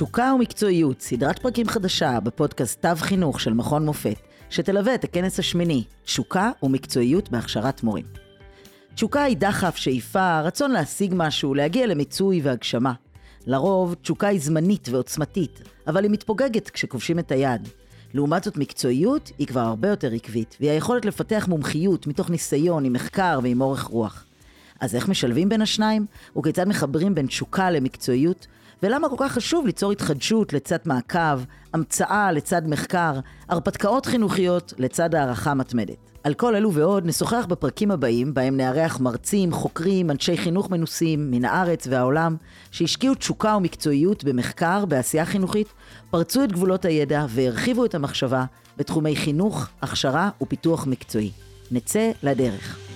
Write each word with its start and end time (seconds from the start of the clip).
תשוקה 0.00 0.32
ומקצועיות, 0.34 1.00
סדרת 1.00 1.38
פרקים 1.38 1.68
חדשה 1.68 2.20
בפודקאסט 2.20 2.82
תו 2.82 2.88
חינוך 2.96 3.40
של 3.40 3.52
מכון 3.52 3.86
מופת, 3.86 4.16
שתלווה 4.50 4.94
את 4.94 5.04
הכנס 5.04 5.38
השמיני, 5.38 5.84
תשוקה 6.04 6.50
ומקצועיות 6.62 7.30
בהכשרת 7.30 7.82
מורים. 7.82 8.04
תשוקה 8.94 9.22
היא 9.22 9.36
דחף, 9.36 9.76
שאיפה, 9.76 10.40
רצון 10.40 10.70
להשיג 10.70 11.12
משהו, 11.16 11.54
להגיע 11.54 11.86
למיצוי 11.86 12.40
והגשמה. 12.42 12.92
לרוב, 13.46 13.94
תשוקה 13.94 14.26
היא 14.26 14.40
זמנית 14.40 14.88
ועוצמתית, 14.88 15.60
אבל 15.86 16.02
היא 16.02 16.10
מתפוגגת 16.10 16.70
כשכובשים 16.70 17.18
את 17.18 17.32
היד. 17.32 17.68
לעומת 18.14 18.44
זאת, 18.44 18.56
מקצועיות 18.56 19.30
היא 19.38 19.46
כבר 19.46 19.60
הרבה 19.60 19.88
יותר 19.88 20.12
עקבית, 20.12 20.56
והיא 20.60 20.70
היכולת 20.70 21.04
לפתח 21.04 21.46
מומחיות 21.48 22.06
מתוך 22.06 22.30
ניסיון, 22.30 22.84
עם 22.84 22.92
מחקר 22.92 23.40
ועם 23.42 23.60
אורך 23.60 23.82
רוח. 23.82 24.24
אז 24.80 24.94
איך 24.94 25.08
משלבים 25.08 25.48
בין 25.48 25.62
השניים? 25.62 26.06
וכיצד 26.38 26.68
מחברים 26.68 27.14
בין 27.14 27.26
תשוקה 27.26 27.70
למקצועיות? 27.70 28.46
ולמה 28.82 29.08
כל 29.08 29.16
כך 29.18 29.32
חשוב 29.32 29.66
ליצור 29.66 29.92
התחדשות 29.92 30.52
לצד 30.52 30.78
מעקב, 30.84 31.40
המצאה 31.74 32.32
לצד 32.32 32.62
מחקר, 32.66 33.20
הרפתקאות 33.48 34.06
חינוכיות 34.06 34.74
לצד 34.78 35.14
הערכה 35.14 35.54
מתמדת. 35.54 35.96
על 36.24 36.34
כל 36.34 36.56
אלו 36.56 36.72
ועוד 36.72 37.06
נשוחח 37.06 37.46
בפרקים 37.48 37.90
הבאים, 37.90 38.34
בהם 38.34 38.56
נארח 38.56 39.00
מרצים, 39.00 39.52
חוקרים, 39.52 40.10
אנשי 40.10 40.36
חינוך 40.36 40.70
מנוסים 40.70 41.30
מן 41.30 41.44
הארץ 41.44 41.86
והעולם, 41.90 42.36
שהשקיעו 42.70 43.14
תשוקה 43.14 43.56
ומקצועיות 43.56 44.24
במחקר, 44.24 44.84
בעשייה 44.84 45.26
חינוכית, 45.26 45.68
פרצו 46.10 46.44
את 46.44 46.52
גבולות 46.52 46.84
הידע 46.84 47.26
והרחיבו 47.28 47.84
את 47.84 47.94
המחשבה 47.94 48.44
בתחומי 48.76 49.16
חינוך, 49.16 49.68
הכשרה 49.82 50.30
ופיתוח 50.42 50.86
מקצועי. 50.86 51.30
נצא 51.70 52.10
לדרך. 52.22 52.89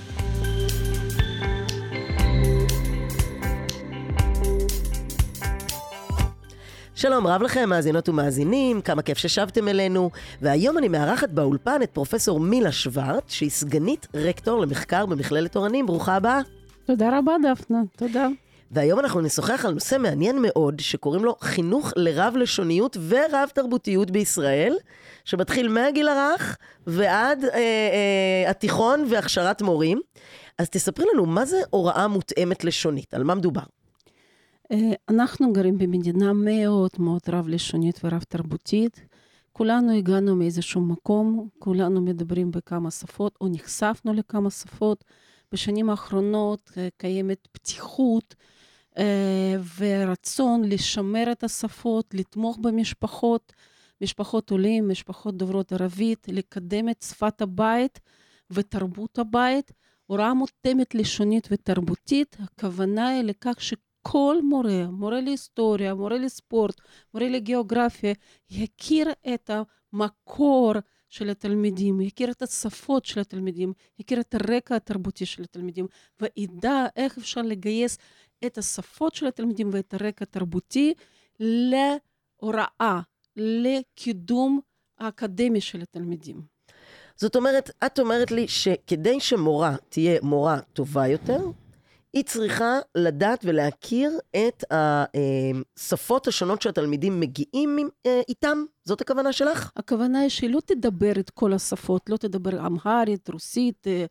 שלום 7.05 7.27
רב 7.27 7.43
לכם, 7.43 7.69
מאזינות 7.69 8.09
ומאזינים, 8.09 8.81
כמה 8.81 9.03
כיף 9.03 9.19
ששבתם 9.19 9.69
אלינו. 9.69 10.11
והיום 10.43 10.79
אני 10.79 10.89
מארחת 10.89 11.31
באולפן 11.31 11.83
את 11.83 11.91
פרופסור 11.91 12.41
מילה 12.41 12.73
שוורט, 12.73 13.31
שהיא 13.31 13.51
סגנית 13.51 14.07
רקטור 14.15 14.61
למחקר 14.61 15.07
במכללת 15.07 15.57
אורנים. 15.57 15.87
ברוכה 15.87 16.17
הבאה. 16.17 16.41
תודה 16.87 17.19
רבה, 17.19 17.33
דפנה, 17.43 17.79
תודה. 17.97 18.29
והיום 18.71 19.01
אנחנו 19.01 19.21
נשוחח 19.21 19.65
על 19.65 19.75
נושא 19.75 19.97
מעניין 19.99 20.43
מאוד, 20.43 20.81
שקוראים 20.81 21.25
לו 21.25 21.37
חינוך 21.41 21.93
לרב-לשוניות 21.97 22.97
ורב-תרבותיות 23.09 24.11
בישראל, 24.11 24.77
שמתחיל 25.25 25.69
מהגיל 25.69 26.09
הרך 26.09 26.57
ועד 26.87 27.45
אה, 27.45 27.51
אה, 27.55 28.51
התיכון 28.51 29.05
והכשרת 29.11 29.63
מורים. 29.63 30.01
אז 30.59 30.71
תספרי 30.71 31.07
לנו, 31.15 31.27
מה 31.27 31.45
זה 31.45 31.61
הוראה 31.71 32.09
מותאמת 32.09 32.65
לשונית? 32.65 33.15
על 33.15 33.25
מה 33.25 33.35
מדובר? 33.35 33.63
אה, 34.73 34.93
אנחנו 35.09 35.53
גרים 35.53 35.79
במדינה 35.79 36.33
מאוד 36.33 36.91
מאוד 36.99 37.21
רב-לשונית 37.29 38.01
ורב-תרבותית. 38.05 39.07
כולנו 39.53 39.93
הגענו 39.93 40.37
מאיזשהו 40.37 40.81
מקום, 40.81 41.49
כולנו 41.59 42.01
מדברים 42.01 42.51
בכמה 42.51 42.91
שפות, 42.91 43.39
או 43.41 43.49
נחשפנו 43.51 44.13
לכמה 44.13 44.51
שפות. 44.51 45.05
בשנים 45.53 45.91
האחרונות 45.91 46.71
אה, 46.77 46.89
קיימת 46.97 47.49
פתיחות 47.53 48.35
אה, 48.99 49.57
ורצון 49.79 50.65
לשמר 50.65 51.33
את 51.33 51.45
השפות, 51.45 52.15
לתמוך 52.15 52.59
במשפחות, 52.61 53.53
משפחות 54.01 54.51
עולים, 54.51 54.89
משפחות 54.89 55.37
דוברות 55.37 55.73
ערבית, 55.73 56.27
לקדם 56.31 56.89
את 56.89 57.03
שפת 57.03 57.43
הבית 57.43 58.01
ותרבות 58.51 59.19
הבית. 59.19 59.73
הוראה 60.07 60.35
מותאמת 60.35 60.95
לשונית 60.95 61.49
ותרבותית, 61.51 62.37
הכוונה 62.41 63.09
היא 63.09 63.23
לכך 63.23 63.57
ש... 63.61 63.75
כל 64.09 64.37
מורה, 64.43 64.87
מורה 64.91 65.21
להיסטוריה, 65.21 65.95
מורה 65.95 66.19
לספורט, 66.19 66.81
מורה 67.15 67.29
לגיאוגרפיה, 67.29 68.13
יכיר 68.51 69.09
את 69.35 69.51
המקור 69.51 70.73
של 71.09 71.31
התלמידים, 71.31 72.01
יכיר 72.01 72.31
את 72.31 72.43
השפות 72.43 73.05
של 73.05 73.21
התלמידים, 73.21 73.73
יכיר 73.99 74.21
את 74.21 74.35
הרקע 74.35 74.77
התרבותי 74.77 75.27
של 75.27 75.43
התלמידים, 75.43 75.87
וידע 76.21 76.87
איך 76.97 77.19
אפשר 77.19 77.43
לגייס 77.43 77.99
את 78.47 78.59
השפות 78.59 79.15
של 79.15 79.27
התלמידים 79.27 79.71
ואת 79.73 79.95
הרקע 79.95 80.23
התרבותי 80.23 80.95
להוראה, 81.41 83.01
לקידום 83.37 84.61
האקדמי 84.99 85.61
של 85.61 85.83
התלמידים. 85.83 86.43
זאת 87.17 87.37
אומרת, 87.37 87.71
את 87.87 87.99
אומרת 87.99 88.31
לי 88.31 88.49
שכדי 88.49 89.21
שמורה 89.21 89.77
תהיה 89.89 90.21
מורה 90.23 90.61
טובה 90.73 91.09
יותר, 91.09 91.39
היא 92.15 92.25
צריכה 92.25 92.79
לדעת 92.95 93.41
ולהכיר 93.45 94.19
את 94.37 94.65
השפות 95.77 96.29
השונות 96.29 96.63
שהתלמידים 96.63 97.21
מגיעים 97.21 97.79
אה, 98.07 98.21
איתם? 98.29 98.65
זאת 98.85 99.01
הכוונה 99.01 99.33
שלך? 99.33 99.71
הכוונה 99.77 100.21
היא 100.21 100.29
שהיא 100.29 100.51
לא 100.51 100.61
תדבר 100.67 101.13
את 101.21 101.31
כל 101.31 101.53
השפות, 101.53 102.11
לא 102.11 102.17
תדבר 102.17 102.67
אמהרית, 102.67 103.31
רוסית, 103.31 103.87
אה, 103.87 104.05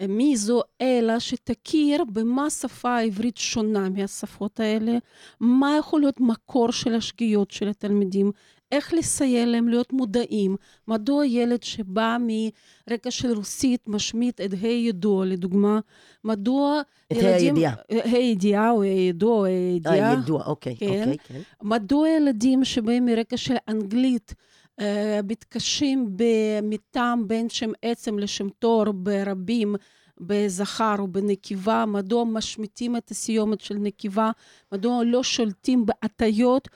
אה, 0.00 0.06
מי 0.06 0.36
זו, 0.36 0.62
אלא 0.80 1.18
שתכיר 1.18 2.04
במה 2.12 2.46
השפה 2.46 2.96
העברית 2.96 3.36
שונה 3.36 3.88
מהשפות 3.88 4.60
האלה, 4.60 4.92
מה 5.40 5.76
יכול 5.78 6.00
להיות 6.00 6.20
מקור 6.20 6.72
של 6.72 6.94
השגיאות 6.94 7.50
של 7.50 7.68
התלמידים, 7.68 8.32
איך 8.72 8.94
לסייע 8.94 9.46
להם 9.46 9.68
להיות 9.68 9.92
מודעים, 9.92 10.56
מדוע 10.88 11.26
ילד 11.26 11.62
שבא 11.62 12.16
מרקע 12.20 13.10
של 13.10 13.32
רוסית 13.32 13.88
משמיט 13.88 14.40
את 14.40 14.50
ה' 14.62 14.66
ידוע, 14.66 15.26
לדוגמה, 15.26 15.80
מדוע 16.24 16.80
את 17.12 17.16
ילדים... 17.16 17.56
את 17.56 17.62
ה' 17.62 17.66
הידיעה. 17.66 17.74
ה' 17.90 18.18
ידיעה 18.18 18.70
או 18.70 18.82
ה' 18.82 18.86
ידוע 18.86 19.38
או 19.38 19.44
ה' 19.44 19.48
ידיעה. 19.48 20.10
ה' 20.10 20.12
ידוע, 20.12 20.44
אוקיי, 20.46 20.76
כן. 20.76 20.86
אוקיי, 20.86 21.16
כן. 21.28 21.40
מדוע 21.62 22.08
ילדים 22.08 22.64
שבאים 22.64 23.06
מרקע 23.06 23.36
של 23.36 23.56
אנגלית, 23.68 24.34
Uh, 24.80 24.82
מתקשים 25.28 26.16
במטעם 26.16 27.28
בין 27.28 27.48
שם 27.48 27.70
עצם 27.82 28.18
לשם 28.18 28.48
תור 28.48 28.84
ברבים, 28.92 29.74
בזכר 30.20 30.94
או 30.98 31.08
בנקבה, 31.08 31.84
מדוע 31.86 32.24
משמיטים 32.24 32.96
את 32.96 33.10
הסיומת 33.10 33.60
של 33.60 33.74
נקבה, 33.74 34.30
מדוע 34.72 35.04
לא 35.04 35.22
שולטים 35.22 35.86
בהטיות. 35.86 36.68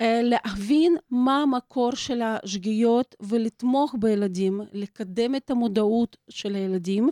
אה, 0.00 0.20
להבין 0.22 0.96
מה 1.10 1.42
המקור 1.42 1.94
של 1.94 2.22
השגיאות 2.22 3.14
ולתמוך 3.20 3.94
בילדים, 3.98 4.60
לקדם 4.72 5.34
את 5.34 5.50
המודעות 5.50 6.16
של 6.28 6.54
הילדים. 6.54 7.08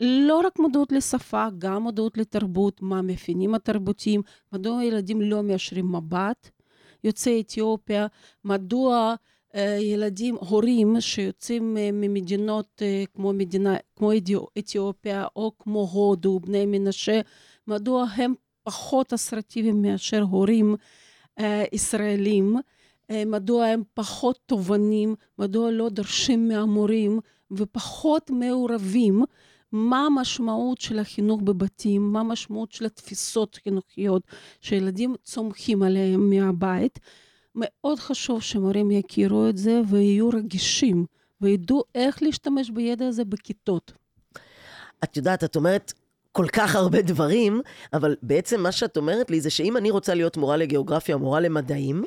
לא 0.00 0.40
רק 0.40 0.58
מודעות 0.58 0.92
לשפה, 0.92 1.46
גם 1.58 1.82
מודעות 1.82 2.18
לתרבות, 2.18 2.82
מה 2.82 2.98
המאפיינים 2.98 3.54
התרבותיים, 3.54 4.22
מדוע 4.52 4.78
הילדים 4.78 5.20
לא 5.20 5.42
מאשרים 5.42 5.92
מבט, 5.92 6.50
יוצאי 7.04 7.40
אתיופיה, 7.40 8.06
מדוע 8.44 9.14
uh, 9.52 9.58
ילדים, 9.80 10.36
הורים 10.40 11.00
שיוצאים 11.00 11.76
uh, 11.76 11.92
ממדינות 11.92 12.82
uh, 12.82 13.14
כמו, 13.14 13.32
מדינה, 13.32 13.76
כמו 13.96 14.10
אתיופיה 14.58 15.26
או 15.36 15.52
כמו 15.58 15.88
הודו, 15.92 16.40
בני 16.40 16.66
מנשה, 16.66 17.20
מדוע 17.66 18.04
הם 18.04 18.34
פחות 18.62 19.12
אסרטיביים 19.12 19.82
מאשר 19.82 20.22
הורים 20.22 20.70
אה, 20.70 21.05
ישראלים, 21.72 22.56
אה, 23.10 23.22
מדוע 23.26 23.66
הם 23.66 23.82
פחות 23.94 24.38
תובענים, 24.46 25.14
מדוע 25.38 25.70
לא 25.70 25.88
דורשים 25.88 26.48
מהמורים 26.48 27.20
ופחות 27.50 28.30
מעורבים, 28.30 29.24
מה 29.72 30.06
המשמעות 30.06 30.80
של 30.80 30.98
החינוך 30.98 31.40
בבתים, 31.42 32.12
מה 32.12 32.20
המשמעות 32.20 32.72
של 32.72 32.84
התפיסות 32.84 33.58
החינוכיות 33.60 34.22
שילדים 34.60 35.14
צומחים 35.22 35.82
עליהם 35.82 36.30
מהבית. 36.30 36.98
מאוד 37.54 37.98
חשוב 37.98 38.42
שמורים 38.42 38.90
יכירו 38.90 39.48
את 39.48 39.56
זה 39.56 39.80
ויהיו 39.88 40.28
רגישים 40.28 41.06
וידעו 41.40 41.82
איך 41.94 42.22
להשתמש 42.22 42.70
בידע 42.70 43.06
הזה 43.06 43.24
בכיתות. 43.24 43.92
את 45.04 45.16
יודעת, 45.16 45.44
את 45.44 45.56
אומרת, 45.56 45.92
כל 46.36 46.46
כך 46.52 46.76
הרבה 46.76 47.02
דברים, 47.02 47.60
אבל 47.92 48.16
בעצם 48.22 48.60
מה 48.60 48.72
שאת 48.72 48.96
אומרת 48.96 49.30
לי 49.30 49.40
זה 49.40 49.50
שאם 49.50 49.76
אני 49.76 49.90
רוצה 49.90 50.14
להיות 50.14 50.36
מורה 50.36 50.56
לגיאוגרפיה 50.56 51.14
או 51.14 51.20
מורה 51.20 51.40
למדעים, 51.40 52.04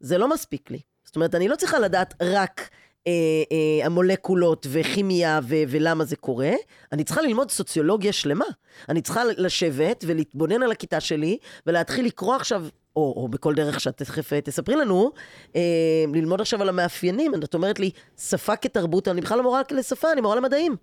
זה 0.00 0.18
לא 0.18 0.28
מספיק 0.28 0.70
לי. 0.70 0.80
זאת 1.04 1.16
אומרת, 1.16 1.34
אני 1.34 1.48
לא 1.48 1.56
צריכה 1.56 1.78
לדעת 1.78 2.14
רק 2.22 2.68
אה, 3.06 3.12
אה, 3.52 3.86
המולקולות 3.86 4.66
וכימיה 4.70 5.40
ו- 5.42 5.62
ולמה 5.68 6.04
זה 6.04 6.16
קורה, 6.16 6.52
אני 6.92 7.04
צריכה 7.04 7.22
ללמוד 7.22 7.50
סוציולוגיה 7.50 8.12
שלמה. 8.12 8.44
אני 8.88 9.02
צריכה 9.02 9.22
לשבת 9.24 10.04
ולהתבונן 10.06 10.62
על 10.62 10.70
הכיתה 10.70 11.00
שלי 11.00 11.38
ולהתחיל 11.66 12.06
לקרוא 12.06 12.34
עכשיו 12.34 12.66
או, 12.96 13.14
או 13.16 13.28
בכל 13.28 13.54
דרך 13.54 13.80
שאת 13.80 13.96
תכף 13.96 14.32
אה, 14.32 14.40
תספרי 14.40 14.76
לנו, 14.76 15.10
אה, 15.56 15.60
ללמוד 16.14 16.40
עכשיו 16.40 16.62
על 16.62 16.68
המאפיינים. 16.68 17.34
את 17.34 17.54
אומרת 17.54 17.80
לי, 17.80 17.90
שפה 18.18 18.56
כתרבות, 18.56 19.08
אני 19.08 19.20
בכלל 19.20 19.36
לא 19.38 19.42
מורה 19.44 19.62
לשפה, 19.70 20.12
אני 20.12 20.20
מורה 20.20 20.36
למדעים. 20.36 20.76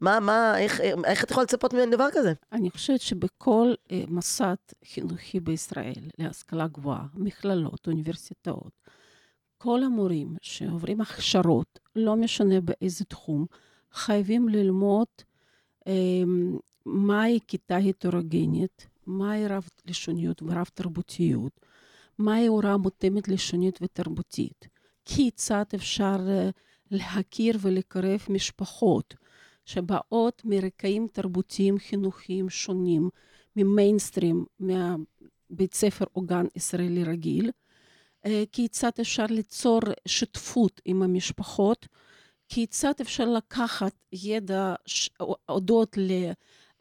מה, 0.00 0.20
מה, 0.20 0.58
איך, 0.58 0.80
איך 1.04 1.24
את 1.24 1.30
יכולה 1.30 1.44
לצפות 1.44 1.74
ממני 1.74 1.90
דבר 1.90 2.08
כזה? 2.12 2.32
אני 2.52 2.70
חושבת 2.70 3.00
שבכל 3.00 3.74
אה, 3.90 4.04
מסד 4.08 4.54
חינוכי 4.84 5.40
בישראל 5.40 6.10
להשכלה 6.18 6.66
גבוהה, 6.66 7.06
מכללות, 7.14 7.86
אוניברסיטאות, 7.86 8.72
כל 9.58 9.82
המורים 9.82 10.36
שעוברים 10.42 11.00
הכשרות, 11.00 11.78
לא 11.96 12.16
משנה 12.16 12.60
באיזה 12.60 13.04
תחום, 13.04 13.46
חייבים 13.92 14.48
ללמוד 14.48 15.06
אה, 15.86 15.92
מהי 16.86 17.38
כיתה 17.48 17.76
הטרוגנית, 17.76 18.86
מהי 19.06 19.48
רב-לשוניות 19.48 20.42
ורב-תרבותיות, 20.42 21.60
מהי 22.18 22.46
הוראה 22.46 22.76
מותאמת 22.76 23.28
לשונית 23.28 23.78
ותרבותית? 23.82 24.68
כיצד 25.04 25.64
אפשר 25.74 26.16
אה, 26.28 26.50
להכיר 26.90 27.58
ולקרב 27.60 28.20
משפחות 28.28 29.14
שבאות 29.66 30.42
מרקעים 30.44 31.06
תרבותיים 31.12 31.78
חינוכיים 31.78 32.48
שונים, 32.48 33.10
ממיינסטרים, 33.56 34.44
מהבית 34.58 35.74
ספר 35.74 36.04
או 36.16 36.20
גן 36.20 36.46
ישראלי 36.56 37.04
רגיל, 37.04 37.50
אה, 38.26 38.44
כיצד 38.52 38.90
אפשר 39.00 39.26
ליצור 39.30 39.80
שותפות 40.08 40.80
עם 40.84 41.02
המשפחות, 41.02 41.86
כיצד 42.48 42.92
אפשר 43.00 43.24
לקחת 43.24 43.92
ידע 44.12 44.74
אודות 45.48 45.98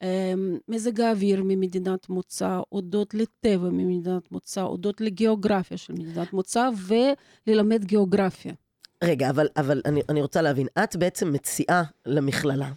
למזג 0.03 1.01
האוויר 1.01 1.43
ממדינת 1.43 2.09
מוצא, 2.09 2.59
אודות 2.71 3.13
לטבע 3.13 3.69
ממדינת 3.69 4.31
מוצא, 4.31 4.63
אודות 4.63 5.01
לגיאוגרפיה 5.01 5.77
של 5.77 5.93
מדינת 5.93 6.33
מוצא, 6.33 6.69
וללמד 6.87 7.85
גיאוגרפיה. 7.85 8.53
רגע, 9.03 9.29
אבל, 9.29 9.47
אבל 9.57 9.81
אני, 9.85 10.01
אני 10.09 10.21
רוצה 10.21 10.41
להבין, 10.41 10.67
את 10.83 10.95
בעצם 10.95 11.33
מציעה 11.33 11.83
למכללה 12.05 12.71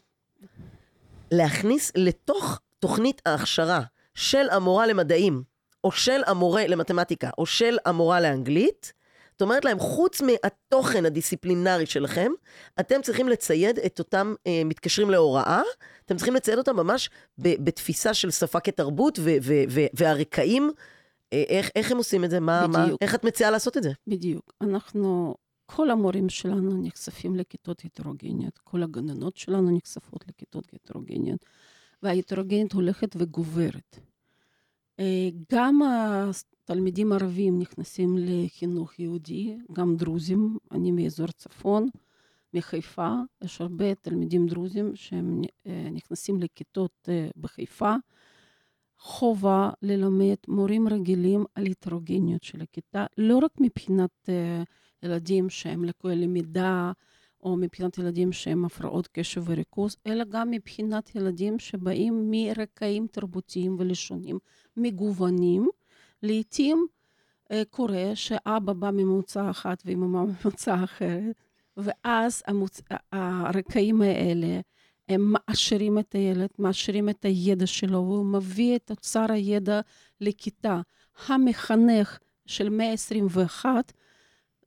להכניס 1.31 1.93
לתוך 1.95 2.61
תוכנית 2.79 3.23
ההכשרה 3.27 3.83
של 4.15 4.51
המורה 4.51 4.87
למדעים, 4.87 5.43
או 5.85 5.93
של 5.93 6.21
המורה 6.27 6.67
למתמטיקה, 6.67 7.31
או 7.39 7.47
של 7.47 7.77
המורה 7.85 8.21
לאנגלית, 8.21 8.93
זאת 9.39 9.43
אומרת 9.43 9.65
להם, 9.65 9.79
חוץ 9.79 10.23
מהתוכן 10.23 11.07
הדיסציפלינרי 11.07 11.87
שלכם, 11.87 12.33
אתם 12.81 13.03
צריכים 13.03 13.29
לצייד 13.29 13.79
את 13.79 13.99
אותם 13.99 14.35
אה, 14.47 14.63
מתקשרים 14.65 15.11
להוראה, 15.11 15.63
אתם 16.05 16.17
צריכים 16.17 16.35
לצייד 16.35 16.59
אותם 16.59 16.77
ממש 16.77 17.11
בתפיסה 17.39 18.15
של 18.15 18.31
שפה 18.31 18.61
כתרבות 18.61 19.19
ו- 19.19 19.37
ו- 19.43 19.63
ו- 19.71 19.87
והרקעים. 19.95 20.71
אה, 21.33 21.43
איך, 21.49 21.71
איך 21.77 21.91
הם 21.91 21.97
עושים 21.97 22.25
את 22.25 22.31
זה? 22.31 22.41
מה, 22.41 22.67
מה, 22.67 22.87
איך 23.01 23.15
את 23.15 23.25
מציעה 23.25 23.51
לעשות 23.51 23.77
את 23.77 23.83
זה? 23.83 23.91
בדיוק. 24.07 24.53
אנחנו, 24.61 25.35
כל 25.77 25.91
המורים 25.91 26.29
שלנו 26.29 26.83
נחשפים 26.83 27.37
לכיתות 27.37 27.83
הטרוגניות, 27.85 28.59
כל 28.59 28.83
הגננות 28.83 29.37
שלנו 29.37 29.77
נחשפות 29.77 30.29
לכיתות 30.29 30.69
הטרוגניות, 30.75 31.45
וההטרוגניות 32.03 32.73
הולכת 32.73 33.17
וגוברת. 33.19 33.99
אה, 35.01 35.29
גם 35.53 35.81
תלמידים 36.65 37.13
ערבים 37.13 37.59
נכנסים 37.59 38.17
לחינוך 38.19 38.99
יהודי, 38.99 39.57
גם 39.73 39.97
דרוזים, 39.97 40.59
אני 40.73 40.91
מאזור 40.91 41.27
צפון, 41.27 41.89
מחיפה, 42.55 43.15
יש 43.45 43.61
הרבה 43.61 43.95
תלמידים 43.95 44.47
דרוזים 44.47 44.97
שהם 44.97 45.43
אה, 45.67 45.89
נכנסים 45.93 46.41
לכיתות 46.41 47.09
אה, 47.09 47.29
בחיפה. 47.37 47.95
חובה 48.99 49.71
ללמד 49.83 50.37
מורים 50.49 50.89
רגילים 50.89 51.45
על 51.55 51.67
הטרוגניות 51.67 52.43
של 52.43 52.63
הכיתה, 52.63 53.07
לא 53.19 53.37
רק 53.37 53.53
מבחינת 53.61 54.29
ילדים 55.03 55.51
שהם 55.51 55.85
לקויי 55.85 56.17
למידה, 56.17 56.93
או 57.43 57.57
מבחינת 57.57 57.99
ילדים 57.99 58.33
שהם 58.33 58.65
הפרעות 58.65 59.09
קשב 59.13 59.43
וריכוז, 59.47 59.97
אלא 60.07 60.25
גם 60.25 60.51
מבחינת 60.51 61.15
ילדים 61.15 61.59
שבאים 61.59 62.31
מרקעים 62.31 63.07
תרבותיים 63.07 63.77
ולשונים 63.79 64.39
מגוונים. 64.77 65.69
לעתים 66.23 66.87
אה, 67.51 67.63
קורה 67.71 68.11
שאבא 68.15 68.73
בא 68.73 68.91
ממוצא 68.91 69.51
אחת 69.51 69.83
ואמא 69.87 70.07
ממוצא 70.07 70.85
אחרת, 70.85 71.37
ואז 71.77 72.43
המוצ... 72.47 72.81
הרקעים 73.13 74.03
האלה 74.03 74.61
הם 75.09 75.33
מעשירים 75.33 75.99
את 75.99 76.13
הילד, 76.13 76.49
מעשירים 76.59 77.09
את 77.09 77.25
הידע 77.25 77.67
שלו, 77.67 77.99
והוא 77.99 78.27
מביא 78.27 78.77
את 78.77 78.91
אוצר 78.91 79.33
הידע 79.33 79.81
לכיתה. 80.21 80.81
המחנך 81.29 82.19
של 82.47 82.69
מאה 82.69 82.91
ה-21, 82.91 83.65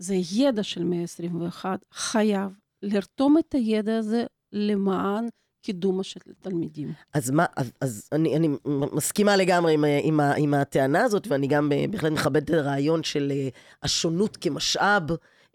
זה 0.02 0.16
ידע 0.32 0.64
של 0.64 0.84
מאה 0.84 1.00
ה-21, 1.00 1.66
חייב 1.94 2.52
לרתום 2.82 3.38
את 3.38 3.54
הידע 3.54 3.98
הזה 3.98 4.26
למען 4.52 5.28
קידום 5.62 6.04
של 6.04 6.20
תלמידים. 6.40 6.94
אז 7.14 7.32
מה, 7.32 7.46
אז, 7.56 7.72
אז 7.82 8.10
אני, 8.12 8.36
אני 8.36 8.50
מסכימה 8.94 9.36
לגמרי 9.36 9.74
עם, 9.74 9.86
עם, 10.04 10.20
עם 10.38 10.54
הטענה 10.54 11.04
הזאת, 11.04 11.28
ואני 11.28 11.48
גם 11.48 11.70
בהחלט 11.92 12.12
מכבדת 12.12 12.44
את 12.44 12.50
הרעיון 12.50 13.04
של 13.04 13.32
אה, 13.36 13.50
השונות 13.84 14.38
כמשאב, 14.38 15.04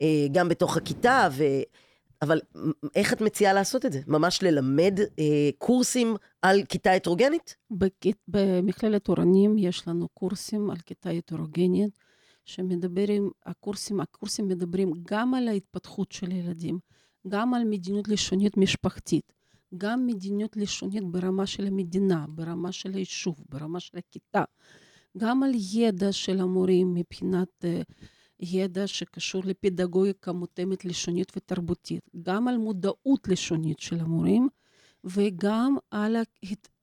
אה, 0.02 0.26
גם 0.32 0.48
בתוך 0.48 0.76
הכיתה, 0.76 1.28
ו... 1.32 1.44
אבל 2.22 2.40
איך 2.94 3.12
את 3.12 3.20
מציעה 3.20 3.52
לעשות 3.52 3.86
את 3.86 3.92
זה? 3.92 4.00
ממש 4.06 4.42
ללמד 4.42 4.98
אה, 5.18 5.50
קורסים 5.58 6.16
על 6.42 6.62
כיתה 6.68 6.92
הטרוגנית? 6.92 7.56
בכ... 7.70 8.06
במכללת 8.28 9.08
אורנים 9.08 9.58
יש 9.58 9.88
לנו 9.88 10.08
קורסים 10.08 10.70
על 10.70 10.76
כיתה 10.76 11.10
הטרוגנית, 11.10 11.98
שמדברים, 12.46 13.30
הקורסים, 13.46 14.00
הקורסים 14.00 14.48
מדברים 14.48 14.92
גם 15.08 15.34
על 15.34 15.48
ההתפתחות 15.48 16.12
של 16.12 16.32
ילדים, 16.32 16.78
גם 17.28 17.54
על 17.54 17.64
מדיניות 17.64 18.08
לשונית 18.08 18.56
משפחתית, 18.56 19.32
גם 19.76 20.06
מדיניות 20.06 20.56
לשונית 20.56 21.04
ברמה 21.04 21.46
של 21.46 21.66
המדינה, 21.66 22.24
ברמה 22.28 22.72
של 22.72 22.94
היישוב, 22.94 23.44
ברמה 23.48 23.80
של 23.80 23.98
הכיתה, 23.98 24.44
גם 25.18 25.42
על 25.42 25.50
ידע 25.74 26.12
של 26.12 26.40
המורים 26.40 26.94
מבחינת 26.94 27.64
uh, 27.64 27.94
ידע 28.40 28.86
שקשור 28.86 29.42
לפדגוגיקה 29.44 30.32
מותאמת 30.32 30.84
לשונית 30.84 31.32
ותרבותית, 31.36 32.10
גם 32.22 32.48
על 32.48 32.56
מודעות 32.56 33.28
לשונית 33.28 33.78
של 33.80 34.00
המורים, 34.00 34.48
וגם 35.04 35.76
על 35.90 36.16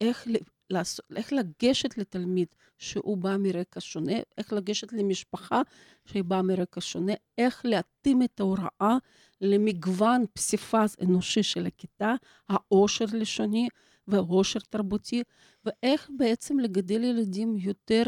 איך 0.01 0.27
לעשות, 0.69 1.05
איך 1.15 1.33
לגשת 1.33 1.97
לתלמיד 1.97 2.47
שהוא 2.77 3.17
בא 3.17 3.37
מרקע 3.39 3.79
שונה, 3.79 4.15
איך 4.37 4.53
לגשת 4.53 4.93
למשפחה 4.93 5.61
שהיא 6.05 6.23
באה 6.23 6.41
מרקע 6.41 6.81
שונה, 6.81 7.13
איך 7.37 7.65
להתאים 7.65 8.23
את 8.23 8.39
ההוראה 8.39 8.97
למגוון 9.41 10.25
פסיפס 10.33 10.95
אנושי 11.01 11.43
של 11.43 11.65
הכיתה, 11.65 12.13
העושר 12.49 13.05
לשוני 13.13 13.67
והעושר 14.07 14.59
תרבותי, 14.59 15.23
ואיך 15.65 16.09
בעצם 16.17 16.59
לגדל 16.59 17.03
ילדים 17.03 17.57
יותר 17.57 18.03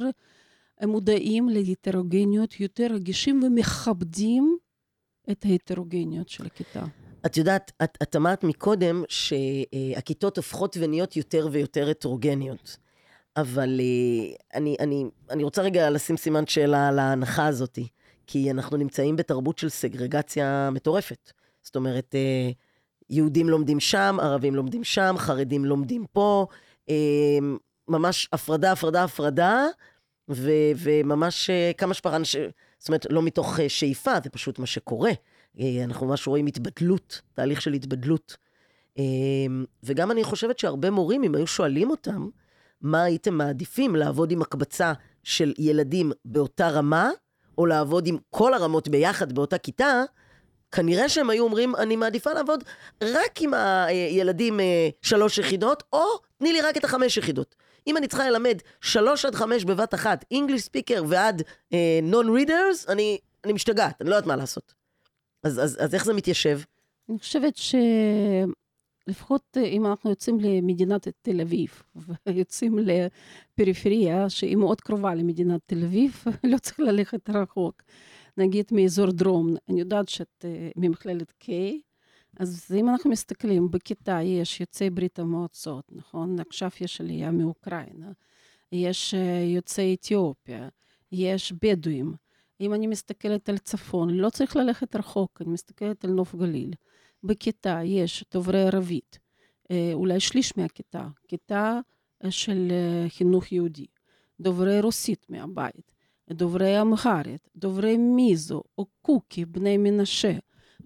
מודעים 0.83 1.49
להטרוגניות, 1.49 2.59
יותר 2.59 2.87
רגישים 2.93 3.43
ומכבדים 3.43 4.57
את 5.31 5.45
ההטרוגניות 5.45 6.29
של 6.29 6.45
הכיתה. 6.45 6.85
את 7.25 7.37
יודעת, 7.37 7.71
את, 7.83 7.97
את 8.03 8.15
אמרת 8.15 8.43
מקודם 8.43 9.03
שהכיתות 9.09 10.37
הופכות 10.37 10.77
ונהיות 10.79 11.15
יותר 11.15 11.47
ויותר 11.51 11.89
הטרוגניות. 11.89 12.77
אבל 13.37 13.79
אה, 13.79 14.35
אני, 14.53 14.75
אני, 14.79 15.05
אני 15.29 15.43
רוצה 15.43 15.61
רגע 15.61 15.89
לשים 15.89 16.17
סימן 16.17 16.47
שאלה 16.47 16.87
על 16.87 16.99
ההנחה 16.99 17.47
הזאתי, 17.47 17.87
כי 18.27 18.51
אנחנו 18.51 18.77
נמצאים 18.77 19.15
בתרבות 19.15 19.57
של 19.57 19.69
סגרגציה 19.69 20.69
מטורפת. 20.71 21.31
זאת 21.61 21.75
אומרת, 21.75 22.15
אה, 22.15 22.49
יהודים 23.09 23.49
לומדים 23.49 23.79
שם, 23.79 24.17
ערבים 24.21 24.55
לומדים 24.55 24.83
שם, 24.83 25.15
חרדים 25.17 25.65
לומדים 25.65 26.05
פה, 26.11 26.47
אה, 26.89 27.37
ממש 27.87 28.29
הפרדה, 28.33 28.71
הפרדה, 28.71 29.03
הפרדה, 29.03 29.65
ו, 30.29 30.51
וממש 30.77 31.49
כמה 31.77 31.93
שפרה, 31.93 32.17
זאת 32.79 32.87
אומרת, 32.87 33.05
לא 33.09 33.21
מתוך 33.21 33.59
שאיפה, 33.67 34.11
זה 34.23 34.29
פשוט 34.29 34.59
מה 34.59 34.65
שקורה. 34.65 35.11
אה, 35.59 35.83
אנחנו 35.83 36.07
ממש 36.07 36.27
רואים 36.27 36.45
התבדלות, 36.45 37.21
תהליך 37.33 37.61
של 37.61 37.73
התבדלות. 37.73 38.37
אה, 38.97 39.03
וגם 39.83 40.11
אני 40.11 40.23
חושבת 40.23 40.59
שהרבה 40.59 40.91
מורים, 40.91 41.23
אם 41.23 41.35
היו 41.35 41.47
שואלים 41.47 41.89
אותם, 41.89 42.29
מה 42.81 43.03
הייתם 43.03 43.33
מעדיפים, 43.33 43.95
לעבוד 43.95 44.31
עם 44.31 44.41
הקבצה 44.41 44.93
של 45.23 45.53
ילדים 45.57 46.11
באותה 46.25 46.69
רמה, 46.69 47.09
או 47.57 47.65
לעבוד 47.65 48.07
עם 48.07 48.17
כל 48.29 48.53
הרמות 48.53 48.87
ביחד 48.87 49.33
באותה 49.33 49.57
כיתה, 49.57 50.03
כנראה 50.71 51.09
שהם 51.09 51.29
היו 51.29 51.43
אומרים, 51.43 51.75
אני 51.75 51.95
מעדיפה 51.95 52.33
לעבוד 52.33 52.63
רק 53.03 53.41
עם 53.41 53.53
הילדים 53.53 54.59
אה, 54.59 54.89
שלוש 55.01 55.37
יחידות, 55.37 55.83
או 55.93 56.03
תני 56.37 56.53
לי 56.53 56.61
רק 56.61 56.77
את 56.77 56.83
החמש 56.83 57.17
יחידות. 57.17 57.55
אם 57.87 57.97
אני 57.97 58.07
צריכה 58.07 58.29
ללמד 58.29 58.57
שלוש 58.81 59.25
עד 59.25 59.35
חמש 59.35 59.65
בבת 59.65 59.93
אחת, 59.93 60.25
English 60.33 60.69
speaker 60.69 61.01
ועד 61.07 61.41
non-readers, 62.11 62.87
אני, 62.87 63.17
אני 63.43 63.53
משתגעת, 63.53 64.01
אני 64.01 64.09
לא 64.09 64.15
יודעת 64.15 64.27
מה 64.27 64.35
לעשות. 64.35 64.84
אז, 65.45 65.59
אז, 65.59 65.77
אז 65.79 65.93
איך 65.93 66.05
זה 66.05 66.13
מתיישב? 66.13 66.59
אני 67.09 67.19
חושבת 67.19 67.53
שלפחות 69.07 69.57
אם 69.57 69.85
אנחנו 69.85 70.09
יוצאים 70.09 70.39
למדינת 70.39 71.07
תל 71.21 71.41
אביב, 71.41 71.81
ויוצאים 72.27 72.79
לפריפריה 72.79 74.29
שהיא 74.29 74.55
מאוד 74.55 74.81
קרובה 74.81 75.15
למדינת 75.15 75.61
תל 75.65 75.83
אביב, 75.83 76.23
לא 76.51 76.57
צריך 76.57 76.79
ללכת 76.79 77.29
רחוק. 77.29 77.81
נגיד 78.37 78.65
מאזור 78.71 79.11
דרום, 79.11 79.55
אני 79.69 79.79
יודעת 79.79 80.09
שאת 80.09 80.45
אה, 80.45 80.69
ממכללת 80.75 81.33
K, 81.43 81.47
אז 82.39 82.71
אם 82.79 82.89
אנחנו 82.89 83.09
מסתכלים, 83.09 83.71
בכיתה 83.71 84.21
יש 84.21 84.59
יוצאי 84.59 84.89
ברית 84.89 85.19
המועצות, 85.19 85.85
נכון? 85.91 86.39
עכשיו 86.39 86.69
יש 86.81 87.01
עלייה 87.01 87.31
מאוקראינה, 87.31 88.11
יש 88.71 89.13
אה, 89.13 89.43
יוצאי 89.55 89.95
אתיופיה, 89.99 90.69
יש 91.11 91.53
בדואים. 91.61 92.24
אם 92.61 92.73
אני 92.73 92.87
מסתכלת 92.87 93.49
על 93.49 93.57
צפון, 93.57 94.09
לא 94.09 94.29
צריך 94.29 94.55
ללכת 94.55 94.95
רחוק, 94.95 95.41
אני 95.41 95.49
מסתכלת 95.49 96.05
על 96.05 96.11
נוף 96.11 96.35
גליל. 96.35 96.73
בכיתה 97.23 97.79
יש 97.83 98.25
דוברי 98.33 98.61
ערבית, 98.61 99.19
אה, 99.71 99.91
אולי 99.93 100.19
שליש 100.19 100.57
מהכיתה, 100.57 101.07
כיתה 101.27 101.79
אה, 102.23 102.31
של 102.31 102.67
אה, 102.71 103.09
חינוך 103.09 103.51
יהודי, 103.51 103.85
דוברי 104.39 104.81
רוסית 104.81 105.25
מהבית, 105.29 105.91
דוברי 106.29 106.81
אמהרית, 106.81 107.49
דוברי 107.55 107.97
מיזו 107.97 108.63
או 108.77 108.85
קוקי, 109.01 109.45
בני 109.45 109.77
מנשה, 109.77 110.33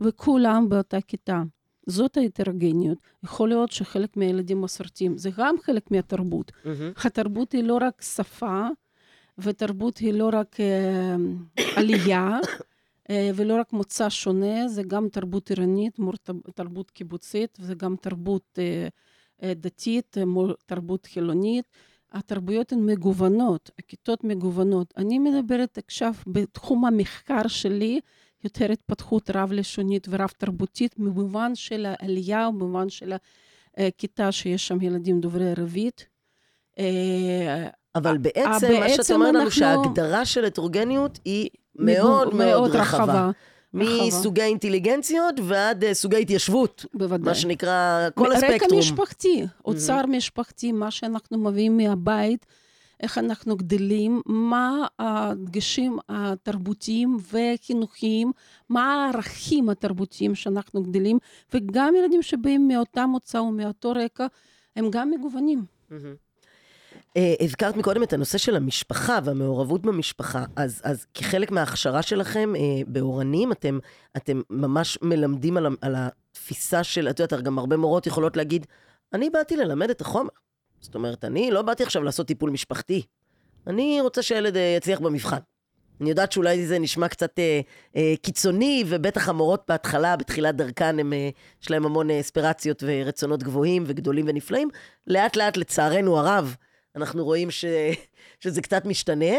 וכולם 0.02 0.70
באותה 0.70 1.02
כיתה. 1.02 1.44
זאת 1.88 2.18
ההטרוגניות. 2.18 2.98
יכול 3.24 3.50
להיות 3.50 3.72
שחלק 3.72 4.18
מהילדים 4.18 4.62
מסורתיים 4.62 5.18
זה 5.18 5.30
גם 5.38 5.56
חלק 5.62 5.92
מהתרבות. 5.92 6.52
Mm-hmm. 6.52 7.08
התרבות 7.08 7.52
היא 7.52 7.64
לא 7.64 7.78
רק 7.82 8.02
שפה, 8.02 8.68
ותרבות 9.44 9.98
היא 9.98 10.14
לא 10.14 10.30
רק 10.34 10.60
אה, 10.60 11.16
עלייה, 11.76 12.40
אה, 13.10 13.32
ולא 13.36 13.60
רק 13.60 13.74
מוצא 13.74 14.10
שונה, 14.10 14.68
זה 14.68 14.84
גם 14.84 15.10
תרבות 15.10 15.50
עירונית 15.50 16.00
מול 16.00 16.16
תרבות 16.56 16.92
קיבוצית, 16.92 17.58
וזה 17.62 17.76
גם 17.76 17.96
תרבות 18.02 18.60
אה, 18.60 18.88
אה, 19.44 19.54
דתית 19.54 20.18
מול 20.26 20.54
תרבות 20.66 21.06
חילונית. 21.06 21.66
התרבויות 22.12 22.72
הן 22.72 22.86
מגוונות, 22.86 23.72
הכיתות 23.80 24.24
מגוונות. 24.24 24.94
אני 24.98 25.20
מדברת 25.20 25.78
עכשיו 25.78 26.14
בתחום 26.28 26.86
המחקר 26.86 27.48
שלי, 27.48 28.00
יותר 28.44 28.72
התפתחות 28.72 29.30
רב-לשונית 29.30 30.08
ורב-תרבותית, 30.10 30.98
במובן 30.98 31.56
של 31.56 31.86
העלייה 31.90 32.50
במובן 32.52 32.90
של 32.90 33.14
הכיתה 33.78 34.32
שיש 34.32 34.68
שם 34.68 34.82
ילדים 34.82 35.22
דוברי 35.22 35.52
ערבית. 35.52 36.08
אבל 37.96 38.18
בעצם, 38.18 38.80
מה 38.80 38.90
שאת 38.90 39.12
אומרת 39.12 39.36
לנו, 39.36 39.52
שההגדרה 39.52 40.26
של 40.26 40.46
הטרוגניות 40.46 41.20
היא 41.26 41.50
מאוד 41.76 42.36
מאוד 42.36 42.76
רחבה. 42.76 43.32
מסוגי 43.74 44.42
אינטליגנציות 44.42 45.36
ועד 45.44 45.84
uh, 45.84 45.94
סוגי 45.94 46.22
התיישבות. 46.22 46.86
בוודאי. 46.94 47.26
מה 47.26 47.36
שנקרא, 47.36 48.10
כל 48.16 48.32
הספקטרום. 48.32 48.56
רקע 48.56 48.76
משפחתי, 48.76 49.46
אוצר 49.66 50.02
mm-hmm. 50.02 50.08
משפחתי, 50.08 50.72
מה 50.72 50.92
שאנחנו 50.92 51.38
מביאים 51.38 51.78
מהבית, 51.78 52.46
איך 53.00 53.18
אנחנו 53.18 53.58
גדלים, 53.58 54.22
מה 54.26 54.88
הדגשים 55.00 55.98
התרבותיים 56.10 57.18
והחינוכיים, 57.32 58.32
מה 58.70 58.94
הערכים 58.94 59.70
התרבותיים 59.70 60.36
שאנחנו 60.36 60.84
גדלים, 60.84 61.18
וגם 61.54 61.96
ילדים 61.96 62.22
שבאים 62.22 62.68
מאותה 62.68 63.06
מוצא 63.06 63.38
ומאותו 63.38 63.92
רקע, 63.92 64.28
הם 64.76 64.90
גם 64.92 65.12
מגוונים. 65.12 65.64
Mm-hmm. 65.92 66.29
אה, 67.18 67.34
הזכרת 67.40 67.76
מקודם 67.76 68.04
את 68.04 68.14
הנושא 68.14 68.38
של 68.38 68.56
המשפחה 68.56 69.20
והמעורבות 69.24 69.82
במשפחה, 69.82 70.44
אז, 70.56 70.82
אז 70.84 71.06
כחלק 71.14 71.52
מההכשרה 71.52 72.02
שלכם 72.02 72.54
אה, 72.56 72.62
באורנים, 72.88 73.52
אתם, 73.52 73.80
אתם 74.18 74.42
ממש 74.50 74.98
מלמדים 75.02 75.58
על, 75.58 75.68
על 75.82 75.96
התפיסה 75.98 76.84
של, 76.84 77.10
את 77.10 77.20
יודעת, 77.20 77.42
גם 77.44 77.60
הרבה 77.60 77.78
מורות 77.78 78.08
יכולות 78.08 78.38
להגיד, 78.38 78.66
אני 79.14 79.30
באתי 79.30 79.56
ללמד 79.56 79.90
את 79.90 80.02
החומר. 80.02 80.30
זאת 80.80 80.96
אומרת, 80.96 81.26
אני 81.26 81.52
לא 81.52 81.62
באתי 81.62 81.84
עכשיו 81.84 82.04
לעשות 82.04 82.28
טיפול 82.28 82.50
משפחתי. 82.50 83.02
אני 83.68 84.02
רוצה 84.02 84.22
שהילד 84.22 84.58
אה, 84.58 84.76
יצליח 84.78 85.00
במבחן. 85.00 85.40
אני 86.02 86.10
יודעת 86.10 86.32
שאולי 86.32 86.68
זה 86.68 86.80
נשמע 86.80 87.08
קצת 87.08 87.40
אה, 87.40 87.62
אה, 87.96 88.14
קיצוני, 88.22 88.84
ובטח 88.88 89.30
המורות 89.30 89.64
בהתחלה, 89.68 90.16
בתחילת 90.16 90.56
דרכן, 90.56 91.00
הם, 91.00 91.14
אה, 91.14 91.30
יש 91.64 91.72
להם 91.72 91.86
המון 91.86 92.12
אספירציות 92.12 92.84
ורצונות 92.88 93.44
גבוהים 93.44 93.84
וגדולים 93.88 94.26
ונפלאים. 94.28 94.70
לאט 95.08 95.36
לאט, 95.36 95.58
לצערנו 95.58 96.18
הרב, 96.20 96.56
אנחנו 97.02 97.26
רואים 97.26 97.52
ש, 97.52 97.66
שזה 98.44 98.62
קצת 98.62 98.86
משתנה. 98.86 99.36